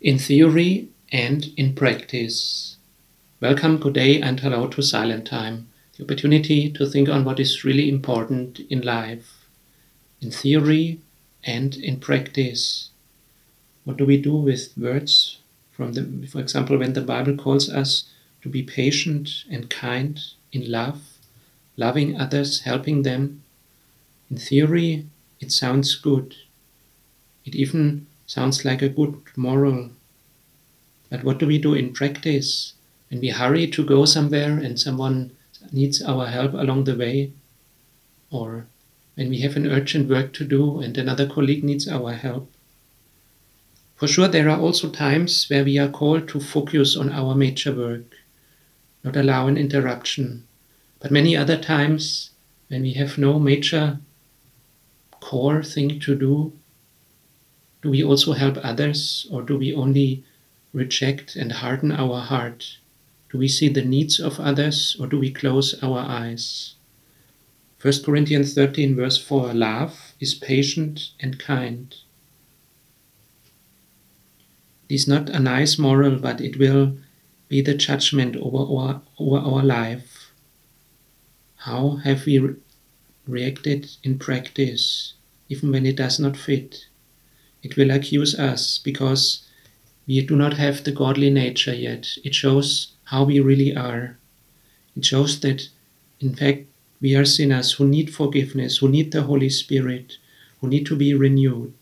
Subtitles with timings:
[0.00, 2.76] in theory and in practice.
[3.40, 7.64] Welcome, good day, and hello to Silent Time, the opportunity to think on what is
[7.64, 9.46] really important in life,
[10.20, 11.00] in theory
[11.44, 12.90] and in practice.
[13.84, 15.38] What do we do with words
[15.72, 18.04] from the, for example, when the Bible calls us
[18.42, 20.20] to be patient and kind
[20.52, 21.00] in love,
[21.78, 23.42] loving others, helping them?
[24.30, 25.06] In theory,
[25.40, 26.34] it sounds good.
[27.46, 29.90] It even sounds like a good moral.
[31.10, 32.74] But what do we do in practice?
[33.08, 35.30] When we hurry to go somewhere and someone
[35.72, 37.32] needs our help along the way,
[38.30, 38.66] or
[39.14, 42.52] when we have an urgent work to do and another colleague needs our help.
[43.94, 47.74] For sure, there are also times where we are called to focus on our major
[47.74, 48.14] work,
[49.02, 50.46] not allow an interruption.
[51.00, 52.30] But many other times,
[52.68, 54.00] when we have no major
[55.20, 56.52] core thing to do,
[57.86, 60.24] do we also help others or do we only
[60.72, 62.78] reject and harden our heart?
[63.30, 66.74] Do we see the needs of others or do we close our eyes?
[67.80, 71.94] 1 Corinthians 13, verse 4 Love is patient and kind.
[74.88, 76.96] It is not a nice moral, but it will
[77.48, 80.32] be the judgment over our, over our life.
[81.58, 82.56] How have we re
[83.28, 85.14] reacted in practice,
[85.48, 86.86] even when it does not fit?
[87.66, 89.40] It will accuse us because
[90.06, 92.06] we do not have the godly nature yet.
[92.22, 94.18] It shows how we really are.
[94.96, 95.68] It shows that,
[96.20, 96.66] in fact,
[97.00, 100.18] we are sinners who need forgiveness, who need the Holy Spirit,
[100.60, 101.74] who need to be renewed.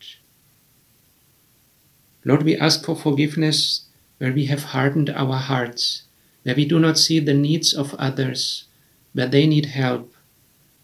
[2.25, 3.83] Lord, we ask for forgiveness
[4.17, 6.05] where we have hardened our hearts,
[6.45, 8.65] where we do not see the needs of others,
[9.13, 10.15] where they need help.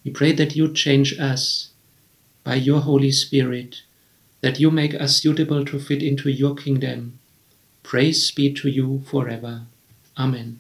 [0.05, 1.71] We pray that you change us
[2.45, 3.81] by your Holy Spirit
[4.41, 7.19] that you make us suitable to fit into your kingdom.
[7.83, 9.63] Praise be to you forever.
[10.19, 10.59] Amen.